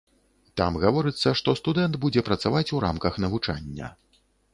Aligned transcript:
Там 0.59 0.77
гаворыцца, 0.83 1.33
што 1.41 1.53
студэнт 1.59 1.99
будзе 2.05 2.23
працаваць 2.29 2.65
у 2.79 2.81
рамках 2.87 3.21
навучання. 3.27 3.91